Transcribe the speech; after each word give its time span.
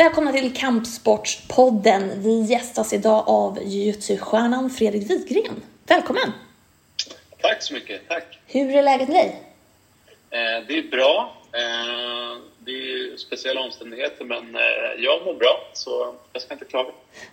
Välkomna 0.00 0.32
till 0.32 0.54
Kampsportspodden. 0.54 2.22
Vi 2.22 2.40
gästas 2.40 2.92
idag 2.92 3.24
av 3.26 3.58
jujutsu-stjärnan 3.62 4.70
Fredrik 4.70 5.10
Wigren. 5.10 5.62
Välkommen! 5.86 6.32
Tack 7.40 7.62
så 7.62 7.74
mycket, 7.74 8.08
tack! 8.08 8.38
Hur 8.46 8.76
är 8.76 8.82
läget 8.82 9.08
med 9.08 9.16
dig? 9.16 9.42
Eh, 10.30 10.66
det 10.68 10.78
är 10.78 10.90
bra. 10.90 11.36
Eh, 11.52 12.42
det 12.58 12.70
är 12.70 13.16
speciella 13.16 13.60
omständigheter, 13.60 14.24
men 14.24 14.54
eh, 14.54 14.60
jag 14.98 15.24
mår 15.26 15.34
bra, 15.34 15.70
så 15.72 16.14
jag 16.32 16.42
ska 16.42 16.54
inte 16.54 16.64
klaga. 16.64 16.90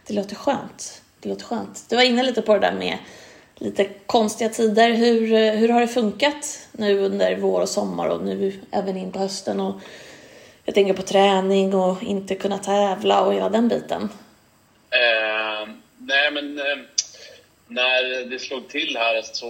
Det 0.07 0.13
låter 0.13 0.36
skönt. 0.36 1.02
Det 1.20 1.29
låter 1.29 1.45
skönt. 1.45 1.86
Du 1.89 1.95
var 1.95 2.04
inne 2.04 2.23
lite 2.23 2.41
på 2.41 2.54
det 2.54 2.59
där 2.59 2.73
med 2.73 2.97
lite 3.55 3.86
konstiga 4.05 4.49
tider. 4.49 4.89
Hur, 4.89 5.52
hur 5.52 5.70
har 5.70 5.81
det 5.81 5.88
funkat 5.88 6.68
nu 6.71 6.99
under 6.99 7.36
vår 7.36 7.61
och 7.61 7.70
sommar 7.70 8.07
och 8.07 8.25
nu 8.25 8.59
även 8.71 8.97
in 8.97 9.11
på 9.11 9.20
hösten? 9.20 9.59
Och 9.59 9.81
jag 10.68 10.75
tänker 10.75 10.93
på 10.93 11.02
träning 11.02 11.75
och 11.75 12.04
inte 12.04 12.36
kunna 12.36 12.57
tävla 12.57 13.21
och 13.21 13.33
hela 13.33 13.50
den 13.50 13.68
biten. 13.68 14.10
Eh, 14.89 15.69
nej, 15.97 16.32
men 16.32 16.59
eh, 16.59 16.78
när 17.68 18.25
det 18.29 18.39
slog 18.39 18.69
till 18.69 18.97
här 18.97 19.21
så 19.21 19.47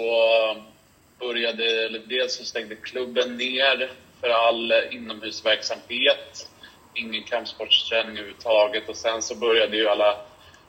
började, 1.20 1.86
eller 1.86 2.00
dels 2.00 2.38
så 2.38 2.45
stängde 2.45 2.76
klubben 2.76 3.38
ner 3.38 3.92
för 4.22 4.30
all 4.30 4.73
inomhusverksamhet. 4.92 6.50
Ingen 6.94 7.23
kampsportsträning 7.23 8.18
överhuvudtaget 8.18 8.90
och 8.90 8.98
sen 8.98 9.22
så 9.22 9.36
började 9.36 9.78
ju 9.78 9.88
alla 9.90 10.18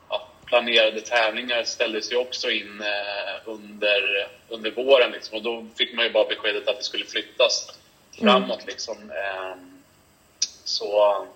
ja, 0.08 0.28
planerade 0.46 1.00
tävlingar 1.00 1.64
ställdes 1.64 2.12
ju 2.12 2.16
också 2.16 2.50
in 2.50 2.80
eh, 2.80 3.48
under, 3.50 4.28
under 4.48 4.70
våren 4.70 5.10
liksom, 5.10 5.36
och 5.36 5.42
då 5.42 5.66
fick 5.78 5.94
man 5.94 6.04
ju 6.04 6.12
bara 6.12 6.28
beskedet 6.28 6.68
att 6.68 6.76
det 6.76 6.84
skulle 6.84 7.04
flyttas 7.04 7.78
framåt 8.18 8.66
liksom. 8.66 9.12
Så 10.68 11.26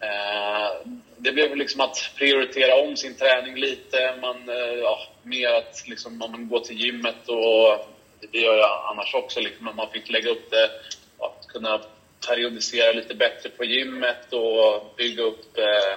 eh, 0.00 0.88
det 1.16 1.32
blev 1.32 1.56
liksom 1.56 1.80
att 1.80 2.10
prioritera 2.16 2.74
om 2.74 2.96
sin 2.96 3.14
träning 3.14 3.56
lite. 3.56 4.16
Man, 4.20 4.48
eh, 4.48 4.74
ja, 4.82 4.98
mer 5.22 5.48
att 5.48 5.88
liksom, 5.88 6.22
om 6.22 6.30
man 6.30 6.48
går 6.48 6.60
till 6.60 6.80
gymmet 6.80 7.28
och 7.28 7.86
det 8.32 8.38
gör 8.38 8.56
jag 8.56 8.84
annars 8.90 9.14
också. 9.14 9.40
Liksom, 9.40 9.70
man 9.76 9.90
fick 9.90 10.10
lägga 10.10 10.30
upp 10.30 10.50
det, 10.50 10.70
att 11.18 11.46
kunna 11.48 11.80
periodisera 12.28 12.92
lite 12.92 13.14
bättre 13.14 13.48
på 13.48 13.64
gymmet 13.64 14.32
och 14.32 14.94
bygga 14.96 15.22
upp, 15.22 15.58
eh, 15.58 15.92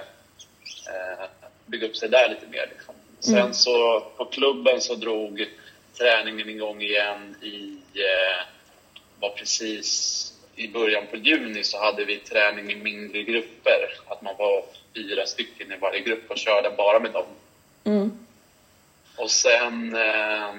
eh, 0.94 1.28
bygga 1.66 1.86
upp 1.86 1.96
sig 1.96 2.08
där 2.08 2.28
lite 2.28 2.46
mer. 2.46 2.66
Liksom. 2.70 2.94
Sen 3.20 3.38
mm. 3.38 3.54
så 3.54 4.00
på 4.16 4.24
klubben 4.24 4.80
så 4.80 4.94
drog 4.94 5.48
träningen 5.98 6.48
igång 6.48 6.82
igen 6.82 7.36
i, 7.42 7.78
eh, 8.00 8.46
var 9.20 9.30
precis 9.30 10.37
i 10.58 10.68
början 10.68 11.06
på 11.10 11.16
juni 11.16 11.64
så 11.64 11.78
hade 11.78 12.04
vi 12.04 12.18
träning 12.18 12.70
i 12.70 12.74
mindre 12.74 13.22
grupper. 13.22 13.94
Att 14.06 14.22
man 14.22 14.36
var 14.38 14.64
fyra 14.94 15.26
stycken 15.26 15.72
i 15.72 15.76
varje 15.76 16.00
grupp 16.00 16.30
och 16.30 16.38
körde 16.38 16.70
bara 16.70 16.98
med 16.98 17.12
dem. 17.12 17.26
Mm. 17.84 18.26
Och 19.16 19.30
sen 19.30 19.96
eh, 19.96 20.54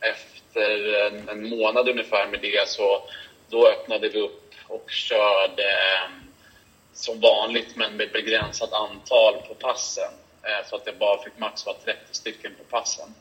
efter 0.00 0.94
en, 1.06 1.28
en, 1.28 1.48
månad 1.48 1.88
ungefär 1.88 2.26
med 2.26 2.40
det 2.40 2.68
så 2.68 3.02
då 3.48 3.68
öppnade 3.68 4.08
vi 4.08 4.20
upp 4.20 4.54
och 4.66 4.90
körde 4.90 5.62
eh, 5.62 6.10
som 6.92 7.20
vanligt 7.20 7.76
men 7.76 7.96
med 7.96 8.12
begränsat 8.12 8.72
antal 8.72 9.34
på 9.48 9.54
passen. 9.54 10.12
Eh, 10.42 10.68
så 10.68 10.76
att 10.76 10.84
det 10.84 10.98
bara 10.98 11.22
fick 11.22 11.38
max 11.38 11.66
vara 11.66 11.76
30 11.84 11.98
stycken 12.10 12.54
på 12.58 12.64
passen. 12.64 13.14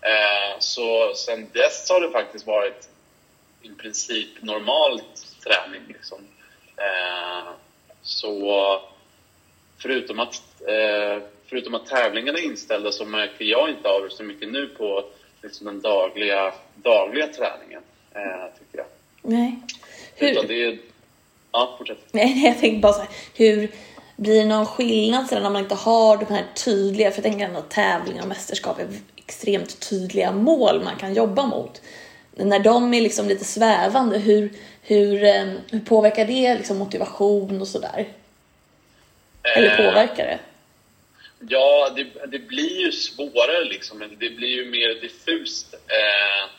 Eh, 0.00 0.58
så 0.58 1.14
sen 1.14 1.50
dess 1.52 1.90
har 1.90 2.00
det 2.00 2.10
faktiskt 2.10 2.46
varit 2.46 2.88
i 3.64 3.68
princip 3.68 4.28
normalt 4.42 5.36
träning. 5.44 5.82
Liksom. 5.88 6.18
Eh, 6.76 7.52
så 8.02 8.80
förutom 9.78 10.20
att, 10.20 10.42
eh, 10.68 11.22
förutom 11.46 11.74
att 11.74 11.86
tävlingarna 11.86 12.38
är 12.38 12.44
inställda 12.44 12.92
så 12.92 13.04
märker 13.04 13.44
jag 13.44 13.70
inte 13.70 13.88
av 13.88 14.02
det 14.02 14.10
så 14.10 14.22
mycket 14.22 14.52
nu 14.52 14.66
på 14.66 15.04
liksom, 15.42 15.66
den 15.66 15.80
dagliga, 15.80 16.54
dagliga 16.74 17.26
träningen, 17.26 17.82
eh, 18.14 18.58
tycker 18.58 18.78
jag. 18.78 18.86
Nej. 19.22 19.58
Hur... 20.14 20.30
Utan 20.30 20.46
det 20.46 20.64
är... 20.64 20.78
Ja, 21.52 21.74
fortsätt. 21.78 21.98
Nej, 22.12 22.44
jag 22.44 22.58
tänkte 22.60 22.80
bara 22.80 22.92
så 22.92 23.00
här, 23.00 23.10
hur 23.34 23.70
blir 24.16 24.38
det 24.38 24.44
någon 24.44 24.66
skillnad 24.66 25.26
sen 25.26 25.42
när 25.42 25.50
man 25.50 25.62
inte 25.62 25.74
har 25.74 26.16
de 26.16 26.34
här 26.34 26.44
tydliga, 26.64 27.10
för 27.10 27.18
jag 27.18 27.24
tänker 27.24 27.44
ändå 27.44 27.58
att 27.58 27.70
tävlingar 27.70 28.22
och 28.22 28.28
mästerskap 28.28 28.78
är 28.78 28.88
extremt 29.16 29.88
tydliga 29.90 30.32
mål 30.32 30.84
man 30.84 30.96
kan 30.96 31.14
jobba 31.14 31.46
mot. 31.46 31.82
När 32.36 32.58
de 32.58 32.94
är 32.94 33.00
liksom 33.00 33.28
lite 33.28 33.44
svävande, 33.44 34.18
hur, 34.18 34.52
hur, 34.82 35.24
eh, 35.24 35.52
hur 35.70 35.80
påverkar 35.80 36.24
det 36.24 36.54
liksom 36.54 36.78
motivation 36.78 37.60
och 37.60 37.68
sådär? 37.68 38.06
Eller 39.42 39.70
eh, 39.70 39.76
påverkar 39.76 40.24
det? 40.24 40.38
Ja, 41.48 41.90
det, 41.96 42.26
det, 42.26 42.38
blir 42.38 42.80
ju 42.80 42.92
svårare 42.92 43.64
liksom. 43.64 43.98
Det 44.18 44.30
blir 44.30 44.48
ju 44.48 44.70
mer 44.70 45.00
diffust. 45.00 45.74
Eh, 45.74 46.50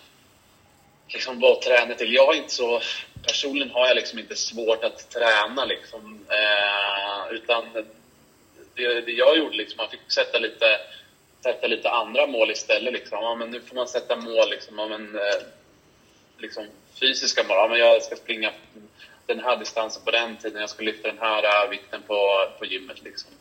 liksom 1.08 1.40
vad 1.40 1.62
träna 1.62 1.94
till. 1.94 2.14
Jag 2.14 2.26
har 2.26 2.34
inte 2.34 2.54
så... 2.54 2.82
Personligen 3.28 3.72
har 3.72 3.88
jag 3.88 3.96
liksom 3.96 4.20
inte 4.20 4.36
svårt 4.36 4.84
att 4.84 5.10
träna 5.10 5.66
liksom. 5.66 6.26
Eh, 6.30 7.34
utan 7.36 7.64
det, 8.76 9.02
det 9.02 9.12
jag 9.12 9.38
gjorde 9.38 9.58
liksom, 9.58 9.78
man 9.78 9.90
fick 9.90 10.12
sätta 10.12 10.40
lite, 10.40 10.66
sätta 11.44 11.68
lite 11.68 11.90
andra 11.90 12.28
mål 12.28 12.52
istället 12.52 12.94
liksom. 12.94 13.18
Ja, 13.22 13.36
men 13.36 13.52
nu 13.52 13.62
får 13.62 13.76
man 13.76 13.88
sätta 13.88 14.16
mål 14.16 14.50
liksom. 14.50 14.80
Ja, 14.80 14.88
men, 14.88 15.16
eh, 15.16 15.42
liksom 16.38 16.66
fysiska 17.00 17.44
mål. 17.44 17.58
Ja, 17.58 17.68
men 17.68 17.80
jag 17.80 18.04
ska 18.04 18.16
springa 18.16 18.52
den 19.26 19.40
här 19.40 19.58
distansen 19.58 20.02
på 20.06 20.12
den 20.12 20.38
tiden, 20.38 20.62
jag 20.62 20.70
ska 20.70 20.84
lyfta 20.84 21.08
den 21.08 21.20
här 21.20 21.44
äh, 21.44 21.70
vikten 21.70 22.02
på, 22.08 22.18
på 22.60 22.66
gymmet. 22.66 23.04
Liksom. 23.04 23.32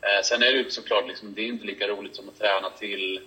Eh, 0.00 0.22
sen 0.22 0.42
är 0.42 0.52
det 0.52 0.72
såklart, 0.72 1.08
liksom, 1.08 1.34
det 1.34 1.40
är 1.40 1.46
inte 1.46 1.66
lika 1.66 1.88
roligt 1.88 2.16
som 2.16 2.28
att 2.28 2.38
träna 2.38 2.70
till, 2.70 3.20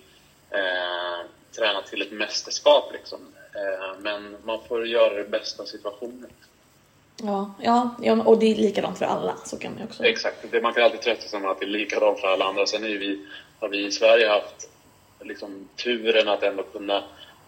eh, 0.50 1.26
träna 1.56 1.82
till 1.82 2.02
ett 2.02 2.12
mästerskap. 2.12 2.92
Liksom. 2.92 3.20
Eh, 3.54 4.00
men 4.00 4.36
man 4.44 4.58
får 4.68 4.86
göra 4.86 5.14
det 5.14 5.24
bästa 5.30 5.62
av 5.62 5.66
situationen. 5.66 6.30
Ja, 7.22 7.54
ja, 7.60 7.96
ja, 8.02 8.22
och 8.22 8.38
det 8.38 8.46
är 8.46 8.54
likadant 8.54 8.98
för 8.98 9.04
alla. 9.04 9.36
Så 9.44 9.58
kan 9.58 9.74
man 9.74 9.82
också. 9.82 10.04
Exakt, 10.04 10.36
det, 10.50 10.60
man 10.60 10.74
kan 10.74 10.82
alltid 10.82 11.00
trösta 11.00 11.28
sig 11.28 11.40
med 11.40 11.50
att 11.50 11.60
det 11.60 11.66
är 11.66 11.70
likadant 11.70 12.20
för 12.20 12.28
alla 12.28 12.44
andra. 12.44 12.66
Sen 12.66 12.84
är 12.84 12.88
vi, 12.88 13.26
har 13.60 13.68
vi 13.68 13.86
i 13.86 13.92
Sverige 13.92 14.28
haft 14.28 14.70
liksom, 15.20 15.68
turen 15.76 16.28
att 16.28 16.42
ändå 16.42 16.62
kunna 16.62 17.04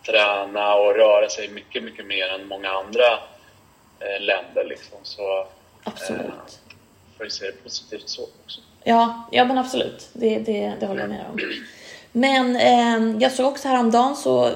träna 0.06 0.74
och 0.74 0.94
röra 0.94 1.28
sig 1.28 1.48
mycket, 1.48 1.82
mycket 1.82 2.06
mer 2.06 2.28
än 2.28 2.46
många 2.46 2.68
andra 2.68 3.12
eh, 4.00 4.20
länder. 4.20 4.64
Liksom. 4.64 4.98
Så, 5.02 5.46
absolut. 5.84 6.20
Eh, 6.20 7.16
får 7.18 7.24
vi 7.24 7.30
se 7.30 7.46
det 7.46 7.64
positivt 7.64 8.08
så 8.08 8.22
också. 8.22 8.60
Ja, 8.84 9.28
ja 9.32 9.44
men 9.44 9.58
absolut. 9.58 10.08
Det, 10.12 10.38
det, 10.38 10.72
det 10.80 10.86
håller 10.86 11.00
jag 11.00 11.10
med 11.10 11.26
om. 11.30 11.40
Men 12.12 12.56
eh, 12.56 13.22
jag 13.22 13.32
såg 13.32 13.46
också 13.46 13.68
häromdagen 13.68 14.16
så 14.16 14.50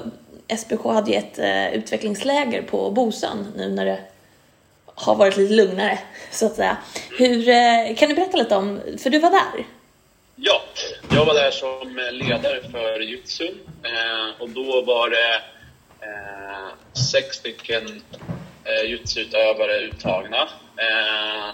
SBK 0.57 0.83
hade 0.83 1.11
ju 1.11 1.17
ett 1.17 1.39
eh, 1.39 1.73
utvecklingsläger 1.73 2.61
på 2.61 2.91
Bosön 2.91 3.47
nu 3.55 3.69
när 3.69 3.85
det 3.85 3.99
har 4.95 5.15
varit 5.15 5.37
lite 5.37 5.53
lugnare 5.53 5.99
så 6.31 6.45
att 6.45 6.55
säga. 6.55 6.77
Hur, 7.17 7.49
eh, 7.49 7.95
kan 7.95 8.09
du 8.09 8.15
berätta 8.15 8.37
lite 8.37 8.55
om, 8.55 8.81
för 8.97 9.09
du 9.09 9.19
var 9.19 9.29
där? 9.29 9.65
Ja, 10.35 10.61
jag 11.11 11.25
var 11.25 11.33
där 11.33 11.51
som 11.51 11.99
ledare 12.11 12.61
för 12.71 12.99
Jutsu 12.99 13.45
eh, 13.83 14.41
och 14.41 14.49
då 14.49 14.81
var 14.81 15.09
det 15.09 15.35
eh, 16.01 16.67
sex 17.11 17.35
stycken 17.35 18.03
eh, 18.63 18.89
jutsuutövare 18.89 19.79
uttagna. 19.79 20.41
Eh, 20.77 21.49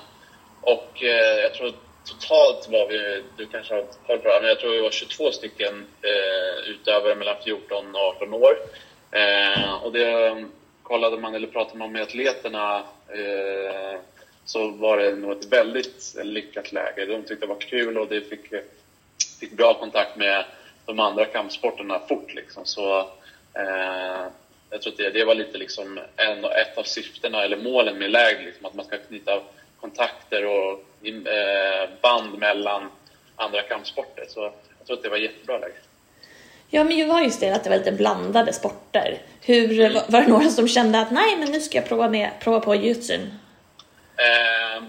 och 0.62 1.04
eh, 1.04 1.40
jag 1.42 1.54
tror 1.54 1.74
totalt 2.06 2.70
var 2.70 2.88
vi, 2.88 3.24
du 3.38 3.46
kanske 3.46 3.74
har 3.74 3.86
koll 4.08 4.18
på 4.18 4.28
det 4.28 4.40
men 4.42 4.50
jag 4.50 4.60
tror 4.60 4.72
vi 4.72 4.82
var 4.82 4.92
22 4.92 5.32
stycken 5.32 5.86
eh, 6.02 6.70
utövare 6.70 7.16
mellan 7.16 7.36
14 7.44 7.96
och 7.96 8.02
18 8.02 8.34
år. 8.34 8.58
Eh, 9.12 9.74
och 9.84 9.92
det 9.92 10.28
eh, 10.28 10.38
kollade 10.84 11.18
man, 11.18 11.36
eller 11.36 11.48
pratade 11.48 11.78
man 11.78 11.92
med 11.92 12.02
atleterna 12.02 12.84
eh, 13.08 14.00
så 14.46 14.68
var 14.68 14.98
det 14.98 15.16
nog 15.16 15.32
ett 15.32 15.46
väldigt 15.46 16.16
lyckat 16.24 16.72
läge. 16.72 17.06
De 17.06 17.24
tyckte 17.24 17.46
det 17.46 17.54
var 17.54 17.62
kul 17.62 17.98
och 17.98 18.08
de 18.08 18.22
fick, 18.22 18.54
fick 19.40 19.52
bra 19.52 19.74
kontakt 19.74 20.18
med 20.18 20.46
de 20.86 21.00
andra 21.00 21.26
kampsporterna 21.26 22.00
fort. 22.10 22.34
Liksom. 22.34 22.66
Så, 22.66 23.00
eh, 23.54 24.26
jag 24.70 24.82
tror 24.82 24.94
att 24.94 24.98
det, 24.98 25.10
det 25.10 25.24
var 25.24 25.36
lite 25.36 25.58
liksom 25.58 26.00
en, 26.16 26.46
ett 26.46 26.78
av 26.78 26.84
syftena 26.84 27.44
eller 27.44 27.58
målen 27.58 27.98
med 27.98 28.12
läger, 28.12 28.46
liksom, 28.46 28.66
att 28.66 28.74
man 28.74 28.86
ska 28.86 28.98
knyta 28.98 29.42
kontakter 29.80 30.46
och 30.46 30.86
eh, 31.08 31.90
band 32.02 32.38
mellan 32.40 32.90
andra 33.36 33.62
kampsporter. 33.62 34.26
Så 34.30 34.52
jag 34.78 34.88
tror 34.88 34.98
att 34.98 35.04
det 35.04 35.10
var 35.10 35.18
jättebra 35.18 35.58
läge. 35.58 35.74
Ja, 36.70 36.84
men 36.84 36.98
ju 36.98 37.06
var 37.06 37.22
just 37.22 37.40
det 37.40 37.50
att 37.50 37.64
det 37.64 37.70
var 37.70 37.78
lite 37.78 37.92
blandade 37.92 38.54
sporter. 38.54 39.22
Hur. 39.42 39.94
Var 40.12 40.22
det 40.22 40.28
några 40.28 40.50
som 40.50 40.68
kände 40.68 41.00
att 41.00 41.12
nej, 41.12 41.36
men 41.38 41.52
nu 41.52 41.60
ska 41.60 41.78
jag 41.78 41.88
prova, 41.88 42.10
med, 42.10 42.32
prova 42.40 42.60
på 42.60 42.76
jujutsun? 42.76 43.40
Eh, 44.20 44.84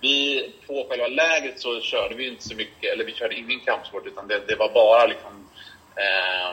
vi, 0.00 0.50
på 0.66 0.86
själva 0.90 1.06
lägret 1.06 1.60
så 1.60 1.80
körde 1.80 2.14
vi 2.14 2.28
inte 2.28 2.48
så 2.48 2.54
mycket, 2.54 2.92
eller 2.92 3.04
vi 3.04 3.12
körde 3.12 3.34
ingen 3.34 3.60
kampsport 3.60 4.06
utan 4.06 4.28
det, 4.28 4.40
det 4.48 4.54
var 4.54 4.72
bara 4.72 5.06
liksom, 5.06 5.48
eh, 5.96 6.50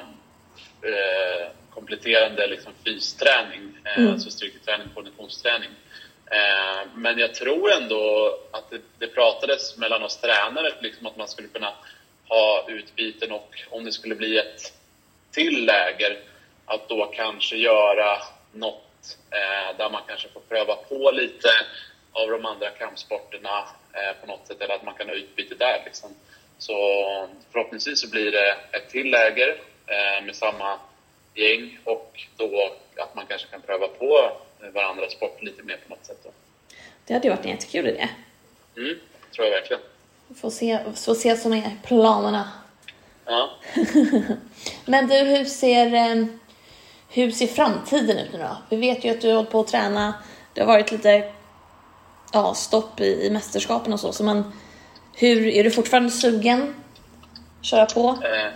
eh, 0.91 1.47
kompletterande 1.73 2.47
liksom, 2.47 2.71
fysträning, 2.85 3.77
eh, 3.85 3.97
mm. 3.97 4.13
alltså 4.13 4.29
styrketräning, 4.29 4.87
konditionsträning. 4.95 5.69
Eh, 6.31 6.87
men 6.95 7.19
jag 7.19 7.33
tror 7.33 7.71
ändå 7.71 8.33
att 8.51 8.69
det, 8.69 8.81
det 8.99 9.07
pratades 9.07 9.77
mellan 9.77 10.03
oss 10.03 10.21
tränare, 10.21 10.73
liksom 10.81 11.07
att 11.07 11.17
man 11.17 11.27
skulle 11.27 11.47
kunna 11.47 11.73
ha 12.27 12.65
utbyten 12.67 13.31
och 13.31 13.55
om 13.69 13.85
det 13.85 13.91
skulle 13.91 14.15
bli 14.15 14.37
ett 14.37 14.73
till 15.31 15.65
läger, 15.65 16.19
att 16.65 16.89
då 16.89 17.05
kanske 17.05 17.55
göra 17.55 18.17
något 18.51 19.17
eh, 19.31 19.77
där 19.77 19.89
man 19.89 20.01
kanske 20.07 20.29
får 20.29 20.39
pröva 20.39 20.75
på 20.75 21.11
lite 21.11 21.49
av 22.13 22.29
de 22.29 22.45
andra 22.45 22.69
kampsporterna 22.69 23.67
eh, 23.93 24.21
på 24.21 24.27
något 24.27 24.47
sätt, 24.47 24.61
eller 24.61 24.75
att 24.75 24.83
man 24.83 24.93
kan 24.93 25.07
ha 25.07 25.15
utbyte 25.15 25.55
där. 25.55 25.81
Liksom. 25.85 26.09
Så 26.57 26.73
förhoppningsvis 27.51 28.01
så 28.01 28.09
blir 28.09 28.31
det 28.31 28.77
ett 28.77 28.89
till 28.89 29.11
läger 29.11 29.49
eh, 29.87 30.25
med 30.25 30.35
samma 30.35 30.79
gäng 31.35 31.79
och 31.83 32.21
då 32.37 32.71
att 32.97 33.15
man 33.15 33.25
kanske 33.25 33.47
kan 33.47 33.61
pröva 33.61 33.87
på 33.87 34.31
varandras 34.73 35.11
sport 35.11 35.41
lite 35.41 35.63
mer 35.63 35.77
på 35.77 35.89
något 35.89 36.05
sätt. 36.05 36.17
Då. 36.23 36.29
Det 37.05 37.13
hade 37.13 37.27
ju 37.27 37.33
varit 37.33 37.45
en 37.45 37.51
jättekul 37.51 37.87
idé. 37.87 38.09
Mm, 38.77 38.99
tror 39.35 39.47
jag 39.47 39.51
verkligen. 39.51 39.81
Får 40.35 40.49
se, 40.49 40.79
får 40.95 41.13
se 41.13 41.37
som 41.37 41.53
är 41.53 41.71
planerna. 41.85 42.51
Ja. 43.25 43.49
Men 44.85 45.07
du, 45.07 45.15
hur 45.15 45.45
ser, 45.45 45.93
eh, 45.93 46.25
hur 47.09 47.31
ser 47.31 47.47
framtiden 47.47 48.17
ut 48.17 48.33
nu 48.33 48.39
då? 48.39 48.57
Vi 48.69 48.75
vet 48.75 49.05
ju 49.05 49.09
att 49.09 49.21
du 49.21 49.27
har 49.27 49.35
hållit 49.35 49.51
på 49.51 49.59
att 49.59 49.67
träna. 49.67 50.13
Det 50.53 50.61
har 50.61 50.67
varit 50.67 50.91
lite 50.91 51.31
ja, 52.33 52.53
stopp 52.53 52.99
i, 52.99 53.25
i 53.25 53.29
mästerskapen 53.29 53.93
och 53.93 53.99
så, 53.99 54.13
så 54.13 54.23
men 54.23 54.43
hur, 55.15 55.47
är 55.47 55.63
du 55.63 55.71
fortfarande 55.71 56.11
sugen? 56.11 56.75
Köra 57.61 57.85
på? 57.85 58.17
Eh, 58.23 58.47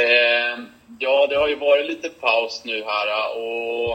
eh, 0.00 0.58
ja, 0.98 1.26
det 1.26 1.36
har 1.36 1.48
ju 1.48 1.56
varit 1.56 1.86
lite 1.86 2.08
paus 2.08 2.62
nu 2.64 2.84
här 2.84 3.36
och 3.38 3.92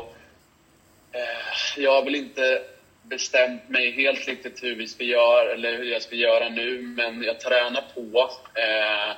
eh, 1.12 1.78
jag 1.78 1.94
har 1.94 2.04
väl 2.04 2.16
inte 2.16 2.62
bestämt 3.04 3.70
mig 3.70 3.92
helt 3.92 4.28
riktigt 4.28 4.64
hur 4.64 4.76
vi 4.76 4.88
ska 4.88 5.04
göra 5.04 5.54
eller 5.54 5.78
hur 5.78 5.86
jag 5.86 6.02
ska 6.02 6.16
göra 6.16 6.50
nu, 6.50 6.82
men 6.82 7.24
jag 7.24 7.40
tränar 7.40 7.84
på. 7.96 8.30
Eh, 8.54 9.16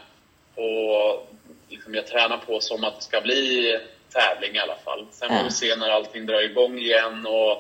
och 0.64 1.28
liksom 1.70 1.96
jag 1.96 2.08
tränar 2.08 2.38
på 2.38 2.60
som 2.60 2.84
att 2.84 2.96
det 2.96 3.04
ska 3.04 3.22
bli 3.22 3.80
tävling 4.14 4.56
i 4.56 4.60
alla 4.60 4.76
fall. 4.76 5.08
Sen 5.12 5.30
får 5.30 5.44
vi 5.44 5.52
se 5.52 5.76
när 5.76 5.90
allting 5.90 6.26
drar 6.26 6.42
igång 6.42 6.78
igen 6.78 7.26
och, 7.26 7.52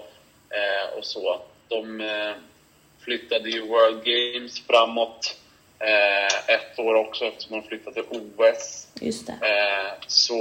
eh, 0.49 0.97
och 0.97 1.05
så. 1.05 1.41
De 1.67 2.01
eh, 2.01 2.33
flyttade 2.99 3.49
ju 3.49 3.61
World 3.67 4.03
Games 4.03 4.59
framåt 4.67 5.37
eh, 5.79 6.55
ett 6.55 6.79
år 6.79 6.95
också 6.95 7.25
eftersom 7.25 7.61
de 7.61 7.67
flyttade 7.67 7.93
till 7.93 8.19
OS. 8.37 8.87
Just 9.01 9.27
det. 9.27 9.33
Eh, 9.33 9.93
så 10.07 10.33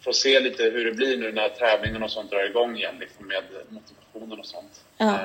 får 0.00 0.12
se 0.12 0.40
lite 0.40 0.62
hur 0.62 0.84
det 0.84 0.92
blir 0.92 1.16
nu 1.16 1.32
när 1.32 1.48
tävlingen 1.48 2.02
och 2.02 2.10
sånt 2.10 2.30
drar 2.30 2.44
igång 2.50 2.76
igen 2.76 2.94
liksom 3.00 3.26
med 3.26 3.42
motivationen 3.68 4.38
och 4.40 4.46
sånt. 4.46 4.84
Ja. 4.96 5.18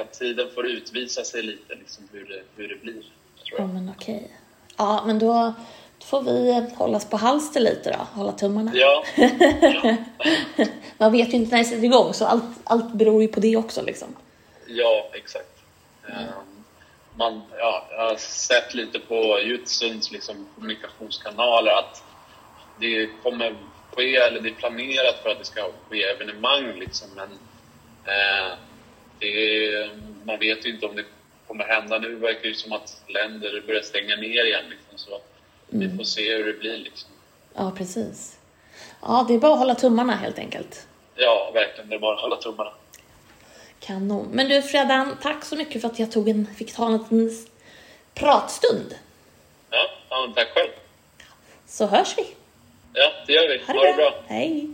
Att 0.00 0.12
tiden 0.12 0.50
får 0.54 0.66
utvisa 0.66 1.24
sig 1.24 1.42
lite 1.42 1.74
liksom 1.74 2.08
hur, 2.12 2.24
det, 2.24 2.42
hur 2.56 2.68
det 2.68 2.74
blir. 2.82 2.92
Tror 2.92 3.04
Ja, 3.50 3.56
jag. 3.58 3.68
men 3.68 3.92
okej. 3.98 4.30
Ja, 4.76 5.02
men 5.06 5.18
då, 5.18 5.54
då 6.02 6.06
får 6.06 6.22
vi 6.22 6.66
hållas 6.76 7.10
på 7.10 7.16
halster 7.16 7.60
lite 7.60 7.90
då, 7.90 8.20
hålla 8.20 8.32
tummarna. 8.32 8.72
Ja, 8.74 9.04
ja, 9.60 9.96
Man 10.98 11.12
vet 11.12 11.28
ju 11.28 11.36
inte 11.36 11.50
när 11.50 11.58
det 11.58 11.64
sätter 11.64 11.84
igång, 11.84 12.14
så 12.14 12.26
allt, 12.26 12.44
allt 12.64 12.92
beror 12.92 13.22
ju 13.22 13.28
på 13.28 13.40
det 13.40 13.56
också 13.56 13.82
liksom. 13.82 14.16
ja, 14.66 15.10
exakt. 15.12 15.62
Ehm, 16.08 16.64
man, 17.16 17.42
ja, 17.58 17.86
jag 17.90 18.08
har 18.08 18.16
sett 18.16 18.74
lite 18.74 18.98
på 18.98 19.40
Jutsuns 19.40 20.12
liksom, 20.12 20.48
kommunikationskanaler 20.54 21.72
att 21.72 22.04
det 22.80 23.08
kommer 23.22 23.56
ske, 23.92 24.16
eller 24.16 24.40
det 24.40 24.48
är 24.48 24.54
planerat 24.54 25.22
för 25.22 25.30
att 25.30 25.38
det 25.38 25.44
ska 25.44 25.70
ske 25.88 26.02
evenemang 26.02 26.78
liksom, 26.78 27.08
men 27.16 27.28
eh, 28.04 28.52
det 29.18 29.90
man 30.24 30.38
vet 30.38 30.66
ju 30.66 30.70
inte 30.70 30.86
om 30.86 30.96
det 30.96 31.04
kommer 31.46 31.64
hända. 31.64 31.98
Nu 31.98 32.14
verkar 32.14 32.48
det 32.48 32.54
som 32.54 32.72
att 32.72 33.02
länder 33.08 33.62
börjar 33.66 33.82
stänga 33.82 34.16
ner 34.16 34.44
igen 34.44 34.64
liksom, 34.70 34.98
så 34.98 35.20
vi 35.72 35.96
får 35.96 36.04
se 36.04 36.36
hur 36.36 36.46
det 36.46 36.58
blir 36.58 36.78
liksom. 36.78 37.10
Ja, 37.54 37.72
precis. 37.76 38.38
Ja, 39.02 39.24
det 39.28 39.34
är 39.34 39.38
bara 39.38 39.52
att 39.52 39.58
hålla 39.58 39.74
tummarna 39.74 40.16
helt 40.16 40.38
enkelt. 40.38 40.86
Ja, 41.14 41.50
verkligen. 41.54 41.90
Det 41.90 41.96
är 41.96 42.00
bara 42.00 42.14
att 42.14 42.22
hålla 42.22 42.36
tummarna. 42.36 42.72
Kanon. 43.80 44.28
Men 44.32 44.48
du 44.48 44.62
Fredan, 44.62 45.16
tack 45.22 45.44
så 45.44 45.56
mycket 45.56 45.80
för 45.80 45.88
att 45.88 45.98
jag 45.98 46.12
tog 46.12 46.28
en, 46.28 46.46
fick 46.56 46.74
ta 46.74 46.86
en 46.86 46.92
liten 46.92 47.30
pratstund. 48.14 48.94
Ja, 49.70 49.90
ja 50.08 50.32
tack 50.36 50.48
själv. 50.48 50.70
Så 51.66 51.86
hörs 51.86 52.14
vi. 52.18 52.26
Ja, 52.92 53.12
det 53.26 53.32
gör 53.32 53.48
vi. 53.48 53.72
Ha 53.72 53.86
det 53.86 53.92
bra. 53.96 54.14
Hej. 54.26 54.70